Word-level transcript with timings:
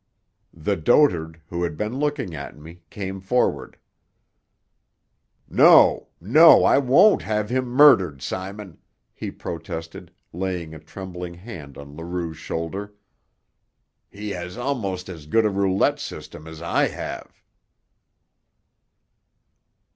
The 0.51 0.75
dotard, 0.75 1.39
who 1.49 1.61
had 1.61 1.77
been 1.77 1.99
looking 1.99 2.33
at 2.33 2.57
me, 2.57 2.81
came 2.89 3.21
forward. 3.21 3.77
"No, 5.47 6.07
no, 6.19 6.63
I 6.63 6.79
won't 6.79 7.21
have 7.21 7.51
him 7.51 7.67
murdered, 7.67 8.19
Simon," 8.19 8.79
he 9.13 9.29
protested, 9.29 10.11
laying 10.33 10.73
a 10.73 10.79
trembling 10.79 11.35
hand 11.35 11.77
on 11.77 11.95
Leroux's 11.95 12.35
shoulder. 12.37 12.95
"He 14.09 14.31
has 14.31 14.57
almost 14.57 15.07
as 15.07 15.27
good 15.27 15.45
a 15.45 15.51
roulette 15.51 15.99
system 15.99 16.47
as 16.47 16.63
I 16.63 16.87
have." 16.87 17.43